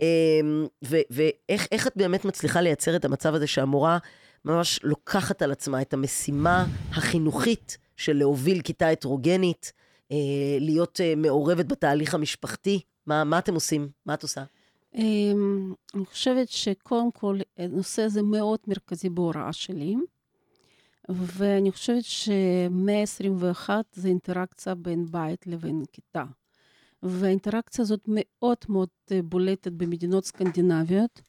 אמ, 0.00 0.66
ו, 0.84 0.96
ואיך 1.10 1.86
את 1.86 1.96
באמת 1.96 2.24
מצליחה 2.24 2.60
לייצר 2.60 2.96
את 2.96 3.04
המצב 3.04 3.34
הזה 3.34 3.46
שהמורה 3.46 3.98
ממש 4.44 4.80
לוקחת 4.82 5.42
על 5.42 5.52
עצמה 5.52 5.82
את 5.82 5.94
המשימה 5.94 6.66
החינוכית 6.90 7.78
של 7.96 8.16
להוביל 8.16 8.60
כיתה 8.62 8.88
הטרוגנית, 8.88 9.72
אה, 10.12 10.16
להיות 10.60 11.00
אה, 11.00 11.14
מעורבת 11.16 11.66
בתהליך 11.66 12.14
המשפחתי? 12.14 12.80
מה, 13.06 13.24
מה 13.24 13.38
אתם 13.38 13.54
עושים? 13.54 13.88
מה 14.06 14.14
את 14.14 14.22
עושה? 14.22 14.44
אמ, 14.94 15.72
אני 15.94 16.06
חושבת 16.06 16.48
שקודם 16.48 17.10
כל, 17.10 17.38
הנושא 17.58 18.02
הזה 18.02 18.22
מאוד 18.22 18.58
מרכזי 18.66 19.08
בהוראה 19.08 19.52
שלי. 19.52 19.96
ואני 21.08 21.72
חושבת 21.72 22.04
שמאה 22.04 23.00
ה-21 23.00 23.70
זה 23.92 24.08
אינטראקציה 24.08 24.74
בין 24.74 25.06
בית 25.10 25.46
לבין 25.46 25.82
כיתה. 25.92 26.24
והאינטראקציה 27.02 27.82
הזאת 27.82 28.04
מאוד 28.06 28.56
מאוד 28.68 28.88
אה, 29.12 29.22
בולטת 29.22 29.72
במדינות 29.72 30.24
סקנדינביות. 30.24 31.20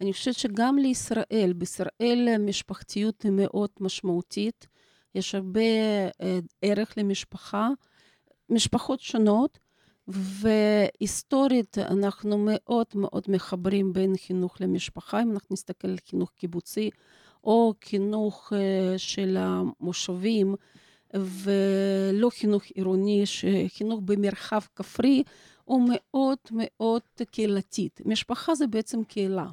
אני 0.00 0.12
חושבת 0.12 0.34
שגם 0.34 0.78
לישראל, 0.78 1.52
בישראל 1.56 2.28
המשפחתיות 2.34 3.22
היא 3.22 3.32
מאוד 3.32 3.70
משמעותית, 3.80 4.66
יש 5.14 5.34
הרבה 5.34 5.60
אה, 6.22 6.38
ערך 6.62 6.98
למשפחה, 6.98 7.68
משפחות 8.50 9.00
שונות, 9.00 9.58
והיסטורית 10.08 11.78
אנחנו 11.78 12.38
מאוד 12.38 12.86
מאוד 12.94 13.22
מחברים 13.28 13.92
בין 13.92 14.16
חינוך 14.16 14.60
למשפחה, 14.60 15.22
אם 15.22 15.32
אנחנו 15.32 15.52
נסתכל 15.52 15.88
על 15.88 15.96
חינוך 16.10 16.30
קיבוצי 16.30 16.90
או 17.44 17.74
חינוך 17.84 18.52
אה, 18.56 18.98
של 18.98 19.36
המושבים, 19.40 20.54
ולא 21.14 22.30
חינוך 22.30 22.62
עירוני, 22.74 23.26
שחינוך 23.26 24.00
במרחב 24.04 24.60
כפרי 24.76 25.22
הוא 25.64 25.88
מאוד 25.92 26.38
מאוד 26.50 27.02
קהילתית. 27.30 28.00
משפחה 28.04 28.54
זה 28.54 28.66
בעצם 28.66 29.04
קהילה. 29.04 29.46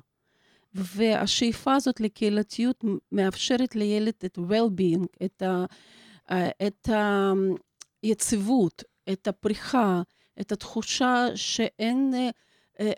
והשאיפה 0.74 1.76
הזאת 1.76 2.00
לקהילתיות 2.00 2.84
מאפשרת 3.12 3.76
לילד 3.76 4.14
את 4.26 4.38
well-being, 4.38 5.06
את, 5.26 5.42
ה, 5.42 5.66
את 6.68 6.90
היציבות, 8.04 8.84
את 9.12 9.28
הפריחה, 9.28 10.02
את 10.42 10.52
התחושה 10.52 11.26
שאין 11.36 12.14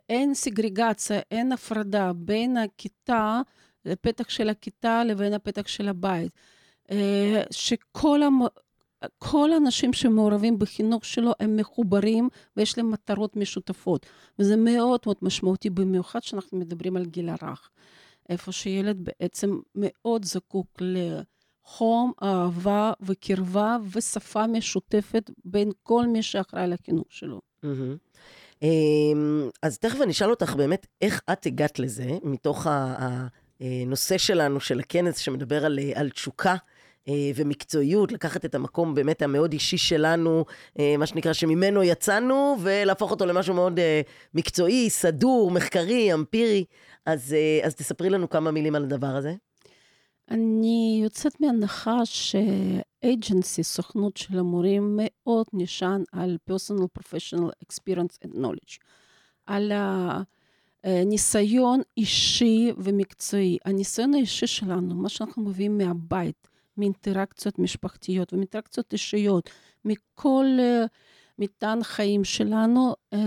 אין 0.10 0.34
סגרגציה, 0.34 1.20
אין 1.32 1.52
הפרדה 1.52 2.12
בין 2.14 2.58
הכיתה, 2.58 3.42
הפתח 3.86 4.30
של 4.30 4.50
הכיתה 4.50 5.04
לבין 5.04 5.34
הפתח 5.34 5.68
של 5.68 5.88
הבית. 5.88 6.32
אה, 6.92 7.42
שכל 7.52 8.24
המ... 8.24 8.40
כל 9.18 9.54
האנשים 9.54 9.94
שמעורבים 9.94 10.60
בחינוך 10.60 11.06
שלו 11.06 11.32
הם 11.40 11.58
מחוברים 11.58 12.30
ויש 12.58 12.78
להם 12.78 12.92
מטרות 12.92 13.36
משותפות. 13.36 14.06
וזה 14.40 14.56
מאוד 14.56 15.00
מאוד 15.06 15.18
משמעותי, 15.22 15.70
במיוחד 15.70 16.20
כשאנחנו 16.20 16.58
מדברים 16.58 16.98
על 16.98 17.06
גיל 17.06 17.30
הרך. 17.30 17.70
איפה 18.30 18.52
שילד 18.52 18.98
בעצם 19.00 19.60
מאוד 19.76 20.26
זקוק 20.26 20.68
לחום, 20.82 22.12
אהבה 22.24 22.92
וקרבה 23.02 23.78
ושפה 23.92 24.48
משותפת 24.48 25.32
בין 25.46 25.72
כל 25.84 26.08
מי 26.08 26.24
שאחראי 26.24 26.68
לחינוך 26.68 27.08
שלו. 27.10 27.42
Mm-hmm. 27.66 28.66
אז 29.62 29.78
תכף 29.78 30.02
אני 30.02 30.12
אשאל 30.12 30.30
אותך 30.30 30.54
באמת, 30.56 30.88
איך 31.02 31.22
את 31.32 31.46
הגעת 31.46 31.80
לזה, 31.80 32.18
מתוך 32.24 32.68
הנושא 33.60 34.18
שלנו, 34.18 34.60
של 34.60 34.80
הכנס 34.80 35.18
שמדבר 35.18 35.66
על, 35.66 35.80
על 35.96 36.10
תשוקה. 36.10 36.56
אה, 37.08 37.32
ומקצועיות, 37.36 38.12
לקחת 38.12 38.46
את 38.46 38.56
המקום 38.56 38.96
באמת 38.96 39.22
המאוד 39.22 39.54
אישי 39.54 39.78
שלנו, 39.78 40.46
אה, 40.80 40.98
מה 40.98 41.06
שנקרא, 41.06 41.34
שממנו 41.34 41.84
יצאנו, 41.84 42.58
ולהפוך 42.62 43.12
אותו 43.12 43.26
למשהו 43.26 43.54
מאוד 43.54 43.80
אה, 43.80 44.02
מקצועי, 44.34 44.90
סדור, 44.90 45.52
מחקרי, 45.52 46.14
אמפירי. 46.14 46.66
אז, 47.06 47.36
אז 47.64 47.76
תספרי 47.76 48.10
לנו 48.10 48.30
כמה 48.30 48.52
מילים 48.52 48.76
על 48.76 48.84
הדבר 48.84 49.08
הזה. 49.08 49.34
אני 50.32 51.00
יוצאת 51.04 51.42
מהנחה 51.42 51.98
שאייג'נסי, 52.06 53.64
סוכנות 53.64 54.18
של 54.18 54.40
המורים, 54.40 55.00
מאוד 55.02 55.46
נשען 55.54 56.04
על 56.12 56.38
personal 56.50 57.00
professional 57.00 57.50
experience 57.66 58.28
and 58.28 58.36
knowledge. 58.36 58.78
על 59.46 59.72
הניסיון 60.84 61.82
אישי 61.98 62.72
ומקצועי. 62.78 63.58
הניסיון 63.66 64.14
האישי 64.14 64.48
שלנו, 64.48 64.96
מה 64.96 65.10
שאנחנו 65.10 65.44
מביאים 65.44 65.78
מהבית, 65.78 66.48
מאינטראקציות 66.82 67.60
משפחתיות 67.60 68.34
ומאינטראקציות 68.34 68.94
אישיות, 68.94 69.50
מכל 69.86 70.46
uh, 70.58 70.88
מטען 71.40 71.84
חיים 71.84 72.24
שלנו, 72.24 72.96
uh, 73.14 73.18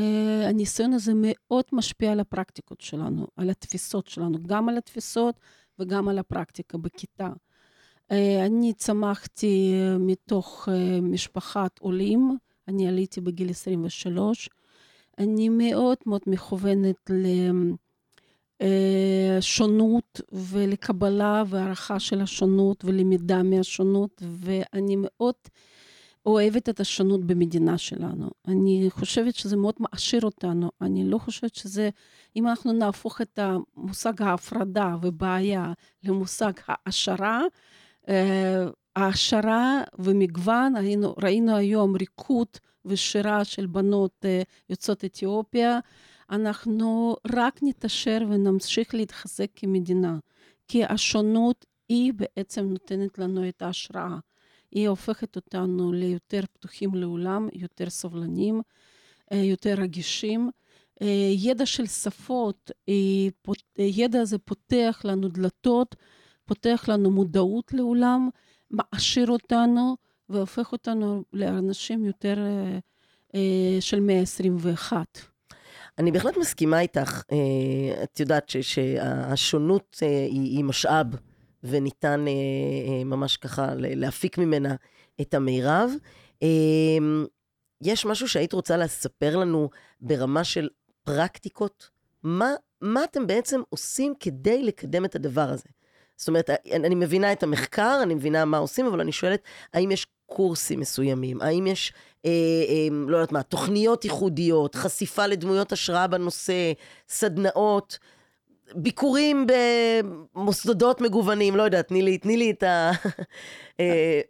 הניסיון 0.48 0.92
הזה 0.92 1.12
מאוד 1.16 1.64
משפיע 1.72 2.12
על 2.12 2.20
הפרקטיקות 2.20 2.80
שלנו, 2.80 3.26
על 3.36 3.50
התפיסות 3.50 4.06
שלנו, 4.06 4.38
גם 4.46 4.68
על 4.68 4.78
התפיסות 4.78 5.40
וגם 5.78 6.08
על 6.08 6.18
הפרקטיקה 6.18 6.78
בכיתה. 6.78 7.28
Uh, 7.28 8.14
אני 8.46 8.72
צמחתי 8.72 9.74
מתוך 9.98 10.68
uh, 10.68 11.00
משפחת 11.02 11.78
עולים, 11.78 12.38
אני 12.68 12.88
עליתי 12.88 13.20
בגיל 13.20 13.50
23. 13.50 14.48
אני 15.18 15.48
מאוד 15.48 15.98
מאוד 16.06 16.22
מכוונת 16.26 17.10
ל... 17.10 17.26
אה, 18.62 19.36
שונות 19.40 20.20
ולקבלה 20.32 21.42
והערכה 21.46 22.00
של 22.00 22.20
השונות 22.20 22.84
ולמידה 22.84 23.42
מהשונות, 23.42 24.22
ואני 24.24 24.96
מאוד 24.98 25.34
אוהבת 26.26 26.68
את 26.68 26.80
השונות 26.80 27.24
במדינה 27.24 27.78
שלנו. 27.78 28.30
אני 28.48 28.86
חושבת 28.90 29.34
שזה 29.34 29.56
מאוד 29.56 29.74
מעשיר 29.80 30.22
אותנו. 30.22 30.70
אני 30.80 31.10
לא 31.10 31.18
חושבת 31.18 31.54
שזה, 31.54 31.90
אם 32.36 32.48
אנחנו 32.48 32.72
נהפוך 32.72 33.20
את 33.20 33.38
המושג 33.38 34.22
ההפרדה 34.22 34.96
ובעיה 35.02 35.72
למושג 36.04 36.52
העשרה, 36.66 37.42
אה, 38.08 38.66
העשרה 38.96 39.82
ומגוון, 39.98 40.76
היינו, 40.76 41.14
ראינו 41.22 41.56
היום 41.56 41.96
ריקוד 41.96 42.48
ושירה 42.84 43.44
של 43.44 43.66
בנות 43.66 44.24
אה, 44.24 44.42
יוצאות 44.70 45.04
אתיופיה. 45.04 45.78
אנחנו 46.34 47.16
רק 47.34 47.60
נתעשר 47.62 48.18
ונמשיך 48.30 48.94
להתחזק 48.94 49.46
כמדינה, 49.56 50.18
כי 50.68 50.84
השונות 50.84 51.64
היא 51.88 52.12
בעצם 52.12 52.64
נותנת 52.64 53.18
לנו 53.18 53.48
את 53.48 53.62
ההשראה. 53.62 54.18
היא 54.70 54.88
הופכת 54.88 55.36
אותנו 55.36 55.92
ליותר 55.92 56.40
פתוחים 56.52 56.94
לעולם, 56.94 57.48
יותר 57.52 57.90
סובלניים, 57.90 58.62
אה, 59.32 59.36
יותר 59.36 59.74
רגישים. 59.78 60.50
אה, 61.02 61.30
ידע 61.36 61.66
של 61.66 61.86
שפות, 61.86 62.70
ידע 63.78 64.20
הזה 64.20 64.38
פותח 64.38 65.00
לנו 65.04 65.28
דלתות, 65.28 65.96
פותח 66.44 66.84
לנו 66.88 67.10
מודעות 67.10 67.72
לעולם, 67.72 68.28
מעשיר 68.70 69.30
אותנו 69.30 69.96
והופך 70.28 70.72
אותנו 70.72 71.24
לאנשים 71.32 72.04
יותר 72.04 72.38
אה, 73.34 73.76
של 73.80 74.00
מאה 74.00 74.20
ה-21. 74.20 74.92
אני 75.98 76.12
בהחלט 76.12 76.36
מסכימה 76.36 76.80
איתך. 76.80 77.22
את 78.02 78.20
יודעת 78.20 78.48
שהשונות 78.48 79.98
היא, 80.00 80.56
היא 80.56 80.64
משאב. 80.64 81.06
וניתן 81.64 82.24
אה, 82.28 82.32
אה, 82.32 83.04
ממש 83.04 83.36
ככה 83.36 83.66
להפיק 83.76 84.38
ממנה 84.38 84.74
את 85.20 85.34
המירב. 85.34 85.90
אה, 86.42 86.48
יש 87.82 88.06
משהו 88.06 88.28
שהיית 88.28 88.52
רוצה 88.52 88.76
לספר 88.76 89.36
לנו 89.36 89.70
ברמה 90.00 90.44
של 90.44 90.68
פרקטיקות? 91.04 91.90
מה, 92.22 92.50
מה 92.80 93.04
אתם 93.04 93.26
בעצם 93.26 93.60
עושים 93.68 94.14
כדי 94.20 94.62
לקדם 94.62 95.04
את 95.04 95.16
הדבר 95.16 95.48
הזה? 95.50 95.68
זאת 96.16 96.28
אומרת, 96.28 96.50
אני 96.72 96.94
מבינה 96.94 97.32
את 97.32 97.42
המחקר, 97.42 97.98
אני 98.02 98.14
מבינה 98.14 98.44
מה 98.44 98.58
עושים, 98.58 98.86
אבל 98.86 99.00
אני 99.00 99.12
שואלת, 99.12 99.42
האם 99.72 99.90
יש 99.90 100.06
קורסים 100.26 100.80
מסוימים? 100.80 101.40
האם 101.40 101.66
יש, 101.66 101.92
אה, 101.92 101.96
אה, 101.96 102.13
לא 102.90 103.16
יודעת 103.16 103.32
מה, 103.32 103.42
תוכניות 103.42 104.04
ייחודיות, 104.04 104.74
חשיפה 104.74 105.26
לדמויות 105.26 105.72
השראה 105.72 106.06
בנושא, 106.06 106.72
סדנאות? 107.08 107.98
ביקורים 108.74 109.46
במוסדות 110.34 111.00
מגוונים, 111.00 111.56
לא 111.56 111.62
יודעת, 111.62 111.88
תני 111.88 112.02
לי, 112.02 112.18
תני 112.18 112.36
לי 112.36 112.50
את 112.50 112.62
ה... 112.62 112.90
אה, 113.80 114.20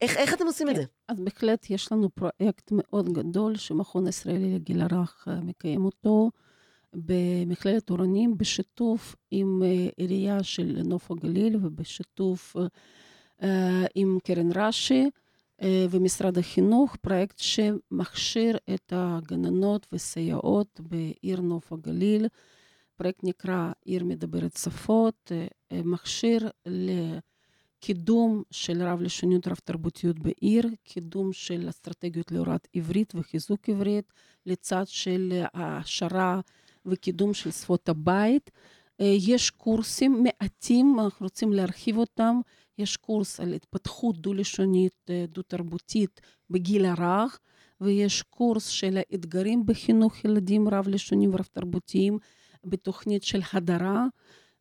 איך, 0.00 0.16
איך 0.16 0.34
אתם 0.34 0.46
עושים 0.46 0.70
את 0.70 0.76
זה? 0.76 0.82
אז 1.08 1.20
בהחלט 1.20 1.70
יש 1.70 1.92
לנו 1.92 2.08
פרויקט 2.10 2.70
מאוד 2.72 3.12
גדול 3.12 3.56
שמכון 3.56 4.06
ישראלי 4.06 4.54
לגיל 4.54 4.82
הרך 4.82 5.28
אה, 5.28 5.40
מקיים 5.40 5.84
אותו 5.84 6.30
במכללת 6.94 7.90
אורנים, 7.90 8.38
בשיתוף 8.38 9.16
עם 9.30 9.62
אה, 9.64 9.88
עירייה 9.96 10.42
של 10.42 10.78
נוף 10.84 11.10
הגליל 11.10 11.56
ובשיתוף 11.56 12.56
עם 13.94 14.18
קרן 14.24 14.48
רש"י 14.54 15.10
ומשרד 15.64 16.38
החינוך, 16.38 16.96
פרויקט 16.96 17.38
שמכשיר 17.38 18.56
את 18.74 18.92
הגננות 18.96 19.86
וסייעות 19.92 20.80
בעיר 20.80 21.40
נוף 21.40 21.72
הגליל. 21.72 22.26
הפרויקט 22.94 23.24
נקרא 23.24 23.72
עיר 23.84 24.04
מדברת 24.04 24.56
שפות, 24.56 25.32
מכשיר 25.72 26.48
לקידום 26.66 28.42
של 28.50 28.82
רב-לשוניות 28.82 29.48
רב-תרבותיות 29.48 30.18
בעיר, 30.18 30.68
קידום 30.84 31.32
של 31.32 31.68
אסטרטגיות 31.68 32.32
להוראת 32.32 32.68
עברית 32.74 33.12
וחיזוק 33.14 33.68
עברית, 33.68 34.12
לצד 34.46 34.84
של 34.86 35.42
העשרה 35.54 36.40
וקידום 36.86 37.34
של 37.34 37.50
שפות 37.50 37.88
הבית. 37.88 38.50
אה, 39.00 39.16
יש 39.18 39.50
קורסים 39.50 40.24
מעטים, 40.24 41.00
אנחנו 41.00 41.24
רוצים 41.26 41.52
להרחיב 41.52 41.98
אותם. 41.98 42.40
יש 42.78 42.96
קורס 42.96 43.40
על 43.40 43.54
התפתחות 43.54 44.18
דו-לשונית, 44.18 45.10
דו-תרבותית 45.28 46.20
בגיל 46.50 46.84
הרך, 46.84 47.38
ויש 47.80 48.22
קורס 48.22 48.66
של 48.66 48.98
האתגרים 48.98 49.66
בחינוך 49.66 50.24
ילדים 50.24 50.68
רב-לשוניים 50.68 51.34
ורב-תרבותיים. 51.34 52.18
בתוכנית 52.66 53.22
של 53.22 53.40
הדרה, 53.52 54.06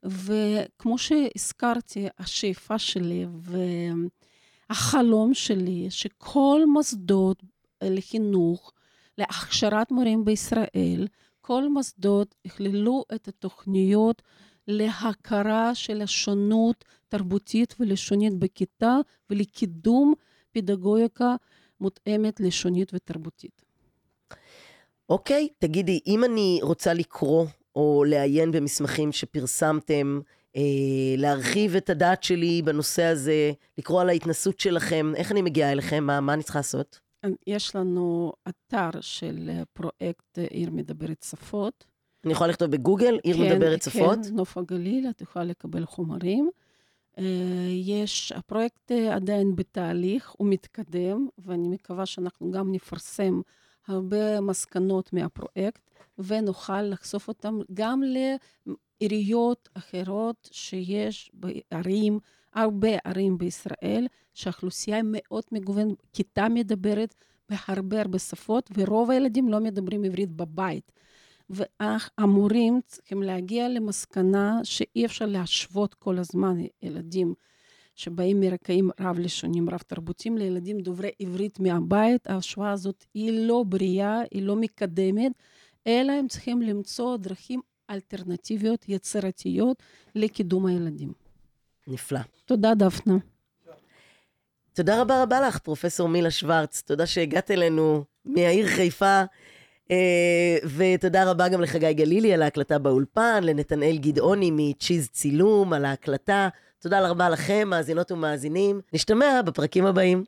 וכמו 0.03 0.97
שהזכרתי, 0.97 2.07
השאיפה 2.19 2.79
שלי 2.79 3.25
והחלום 4.69 5.33
שלי, 5.33 5.87
שכל 5.89 6.61
מוסדות 6.67 7.43
לחינוך, 7.83 8.71
להכשרת 9.17 9.91
מורים 9.91 10.25
בישראל, 10.25 11.07
כל 11.47 11.69
מוסדות 11.69 12.35
יכללו 12.45 13.03
את 13.15 13.27
התוכניות 13.27 14.21
להכרה 14.67 15.75
של 15.75 16.01
השונות 16.01 16.85
תרבותית 17.07 17.75
ולשונית 17.79 18.33
בכיתה 18.33 18.97
ולקידום 19.29 20.13
פדגוגיקה 20.51 21.35
מותאמת 21.81 22.39
לשונית 22.39 22.91
ותרבותית. 22.93 23.61
אוקיי, 25.09 25.47
okay, 25.51 25.53
תגידי, 25.59 25.99
אם 26.07 26.23
אני 26.23 26.59
רוצה 26.61 26.93
לקרוא 26.93 27.45
או 27.75 28.03
לעיין 28.07 28.51
במסמכים 28.51 29.11
שפרסמתם, 29.11 30.19
אה, 30.55 30.61
להרחיב 31.17 31.75
את 31.75 31.89
הדעת 31.89 32.23
שלי 32.23 32.61
בנושא 32.61 33.03
הזה, 33.03 33.51
לקרוא 33.77 34.01
על 34.01 34.09
ההתנסות 34.09 34.59
שלכם, 34.59 35.13
איך 35.15 35.31
אני 35.31 35.41
מגיעה 35.41 35.71
אליכם? 35.71 36.03
מה, 36.03 36.19
מה 36.19 36.33
אני 36.33 36.43
צריכה 36.43 36.59
לעשות? 36.59 37.04
יש 37.47 37.75
לנו 37.75 38.33
אתר 38.49 39.01
של 39.01 39.49
פרויקט 39.73 40.39
עיר 40.49 40.71
מדברת 40.71 41.23
שפות. 41.23 41.85
אני 42.25 42.33
יכולה 42.33 42.49
לכתוב 42.49 42.71
בגוגל, 42.71 43.19
עיר 43.23 43.37
כן, 43.37 43.43
מדברת 43.43 43.83
כן, 43.83 43.91
שפות? 43.91 44.19
כן, 44.25 44.35
נוף 44.35 44.57
הגליל, 44.57 45.09
את 45.09 45.21
יכולה 45.21 45.45
לקבל 45.45 45.85
חומרים. 45.85 46.49
אה, 47.17 47.23
יש, 47.69 48.31
הפרויקט 48.31 48.91
עדיין 48.91 49.55
בתהליך, 49.55 50.29
הוא 50.29 50.47
מתקדם, 50.47 51.27
ואני 51.37 51.67
מקווה 51.67 52.05
שאנחנו 52.05 52.51
גם 52.51 52.71
נפרסם 52.71 53.41
הרבה 53.87 54.41
מסקנות 54.41 55.13
מהפרויקט. 55.13 55.85
ונוכל 56.17 56.81
לחשוף 56.81 57.27
אותם 57.27 57.59
גם 57.73 58.01
לעיריות 59.01 59.69
אחרות 59.73 60.49
שיש 60.51 61.31
בערים, 61.33 62.19
הרבה 62.55 62.89
ערים 63.05 63.37
בישראל, 63.37 64.07
שהאוכלוסייה 64.33 64.97
היא 64.97 65.05
מאוד 65.07 65.43
מגוונת, 65.51 65.95
כיתה 66.13 66.49
מדברת 66.49 67.15
בהרבה 67.49 68.01
הרבה 68.01 68.19
שפות, 68.19 68.69
ורוב 68.77 69.11
הילדים 69.11 69.49
לא 69.49 69.59
מדברים 69.59 70.03
עברית 70.03 70.31
בבית. 70.31 70.91
והמורים 71.49 72.79
צריכים 72.85 73.23
להגיע 73.23 73.69
למסקנה 73.69 74.59
שאי 74.63 75.05
אפשר 75.05 75.25
להשוות 75.25 75.93
כל 75.93 76.17
הזמן 76.17 76.57
ילדים 76.81 77.33
שבאים 77.95 78.39
מרקעים 78.39 78.89
רב-לשונים, 78.99 79.69
רב-תרבותיים, 79.69 80.37
לילדים 80.37 80.79
דוברי 80.79 81.09
עברית 81.19 81.59
מהבית. 81.59 82.27
ההשוואה 82.27 82.71
הזאת 82.71 83.05
היא 83.13 83.47
לא 83.47 83.63
בריאה, 83.67 84.21
היא 84.31 84.43
לא 84.43 84.55
מקדמת, 84.55 85.31
אלא 85.87 86.11
הם 86.11 86.27
צריכים 86.27 86.61
למצוא 86.61 87.17
דרכים 87.17 87.61
אלטרנטיביות, 87.89 88.85
יצירתיות, 88.89 89.83
לקידום 90.15 90.65
הילדים. 90.65 91.24
נפלא. 91.87 92.19
תודה, 92.45 92.73
דפנה. 92.73 93.17
תודה 94.73 95.01
רבה 95.01 95.23
רבה 95.23 95.41
לך, 95.41 95.57
פרופסור 95.57 96.09
מילה 96.09 96.31
שוורץ. 96.31 96.81
תודה 96.81 97.05
שהגעת 97.05 97.51
אלינו 97.51 98.03
מהעיר 98.25 98.67
חיפה. 98.67 99.23
Uh, 99.83 100.67
ותודה 100.77 101.31
רבה 101.31 101.49
גם 101.49 101.61
לחגי 101.61 101.93
גלילי 101.93 102.33
על 102.33 102.41
ההקלטה 102.41 102.79
באולפן, 102.79 103.43
לנתנאל 103.43 103.97
גדעוני 103.97 104.51
מצ'יז 104.53 105.09
צילום 105.09 105.73
על 105.73 105.85
ההקלטה. 105.85 106.49
תודה 106.79 107.09
רבה 107.09 107.29
לכם, 107.29 107.67
מאזינות 107.69 108.11
ומאזינים. 108.11 108.81
נשתמע 108.93 109.41
בפרקים 109.45 109.85
הבאים. 109.85 110.23